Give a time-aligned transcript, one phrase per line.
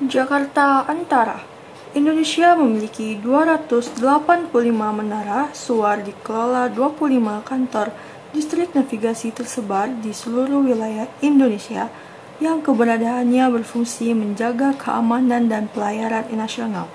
[0.00, 1.44] Jakarta Antara
[1.92, 7.92] Indonesia memiliki 285 menara SUAR dikelola 25 kantor
[8.32, 11.92] distrik navigasi tersebar di seluruh wilayah Indonesia
[12.40, 16.88] yang keberadaannya berfungsi menjaga keamanan dan pelayaran nasional.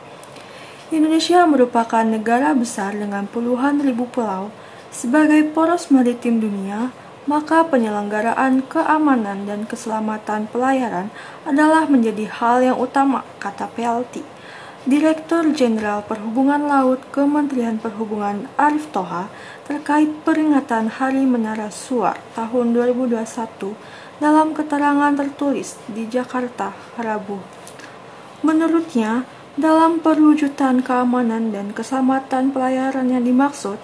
[0.90, 4.50] Indonesia merupakan negara besar dengan puluhan ribu pulau.
[4.90, 6.90] Sebagai poros maritim dunia,
[7.26, 11.10] maka penyelenggaraan keamanan dan keselamatan pelayaran
[11.42, 14.22] adalah menjadi hal yang utama, kata PLT.
[14.86, 19.34] Direktur Jenderal Perhubungan Laut Kementerian Perhubungan Arif Toha
[19.66, 23.18] terkait peringatan Hari Menara Suar tahun 2021
[24.22, 27.42] dalam keterangan tertulis di Jakarta, Rabu.
[28.46, 29.26] Menurutnya,
[29.58, 33.82] dalam perwujudan keamanan dan keselamatan pelayaran yang dimaksud,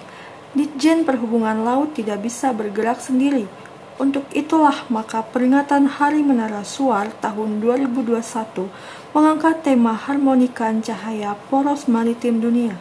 [0.51, 3.47] Ditjen Perhubungan Laut tidak bisa bergerak sendiri.
[3.95, 8.67] Untuk itulah maka peringatan Hari Menara Suar tahun 2021
[9.15, 12.75] mengangkat tema harmonikan cahaya poros maritim dunia.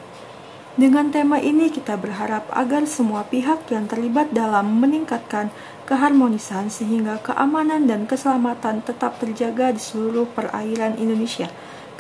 [0.75, 5.55] Dengan tema ini kita berharap agar semua pihak yang terlibat dalam meningkatkan
[5.87, 11.47] keharmonisan sehingga keamanan dan keselamatan tetap terjaga di seluruh perairan Indonesia,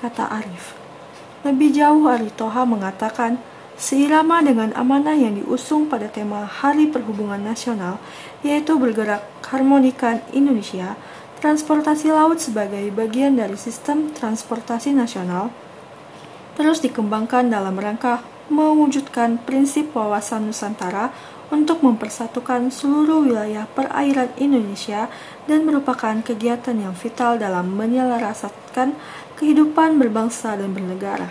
[0.02, 0.74] kata Arif.
[1.46, 3.38] Lebih jauh Ari Toha mengatakan,
[3.80, 7.96] seirama dengan amanah yang diusung pada tema Hari Perhubungan Nasional,
[8.44, 11.00] yaitu bergerak harmonikan Indonesia,
[11.40, 15.48] transportasi laut sebagai bagian dari sistem transportasi nasional
[16.60, 18.20] terus dikembangkan dalam rangka
[18.52, 21.08] mewujudkan prinsip wawasan Nusantara
[21.50, 25.10] untuk mempersatukan seluruh wilayah perairan Indonesia
[25.48, 28.94] dan merupakan kegiatan yang vital dalam menyelaraskan
[29.40, 31.26] kehidupan berbangsa dan bernegara.